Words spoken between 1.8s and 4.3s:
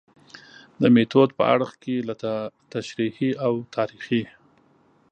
کې له تشریحي او تاریخي